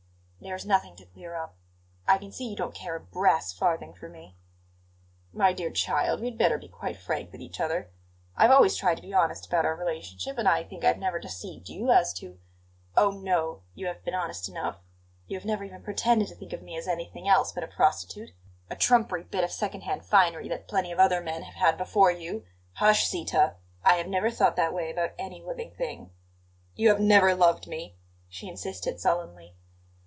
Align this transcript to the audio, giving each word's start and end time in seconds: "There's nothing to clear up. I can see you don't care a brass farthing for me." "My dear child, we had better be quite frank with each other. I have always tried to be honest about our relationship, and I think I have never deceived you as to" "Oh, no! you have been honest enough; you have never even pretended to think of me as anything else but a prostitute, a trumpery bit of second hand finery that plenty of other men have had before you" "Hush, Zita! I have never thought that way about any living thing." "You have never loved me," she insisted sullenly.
"There's 0.43 0.65
nothing 0.65 0.95
to 0.95 1.05
clear 1.05 1.35
up. 1.35 1.55
I 2.07 2.17
can 2.17 2.31
see 2.31 2.49
you 2.49 2.55
don't 2.55 2.73
care 2.73 2.95
a 2.95 2.99
brass 2.99 3.53
farthing 3.53 3.93
for 3.93 4.09
me." 4.09 4.37
"My 5.31 5.53
dear 5.53 5.69
child, 5.69 6.19
we 6.19 6.25
had 6.25 6.37
better 6.39 6.57
be 6.57 6.67
quite 6.67 6.97
frank 6.97 7.31
with 7.31 7.41
each 7.41 7.59
other. 7.59 7.91
I 8.35 8.41
have 8.45 8.51
always 8.51 8.75
tried 8.75 8.95
to 8.95 9.03
be 9.03 9.13
honest 9.13 9.45
about 9.45 9.65
our 9.65 9.75
relationship, 9.75 10.39
and 10.39 10.47
I 10.47 10.63
think 10.63 10.83
I 10.83 10.87
have 10.87 10.97
never 10.97 11.19
deceived 11.19 11.69
you 11.69 11.91
as 11.91 12.11
to" 12.15 12.39
"Oh, 12.97 13.11
no! 13.11 13.61
you 13.75 13.85
have 13.85 14.03
been 14.03 14.15
honest 14.15 14.49
enough; 14.49 14.77
you 15.27 15.37
have 15.37 15.45
never 15.45 15.63
even 15.63 15.83
pretended 15.83 16.29
to 16.29 16.35
think 16.35 16.53
of 16.53 16.63
me 16.63 16.75
as 16.75 16.87
anything 16.87 17.27
else 17.27 17.51
but 17.51 17.63
a 17.63 17.67
prostitute, 17.67 18.31
a 18.67 18.75
trumpery 18.75 19.25
bit 19.29 19.43
of 19.43 19.51
second 19.51 19.81
hand 19.81 20.03
finery 20.03 20.49
that 20.49 20.67
plenty 20.67 20.91
of 20.91 20.97
other 20.97 21.21
men 21.21 21.43
have 21.43 21.53
had 21.53 21.77
before 21.77 22.11
you" 22.11 22.45
"Hush, 22.79 23.07
Zita! 23.07 23.57
I 23.83 23.97
have 23.97 24.07
never 24.07 24.31
thought 24.31 24.55
that 24.55 24.73
way 24.73 24.89
about 24.89 25.13
any 25.19 25.43
living 25.43 25.69
thing." 25.69 26.09
"You 26.73 26.89
have 26.89 26.99
never 26.99 27.35
loved 27.35 27.67
me," 27.67 27.97
she 28.27 28.47
insisted 28.49 28.99
sullenly. 28.99 29.53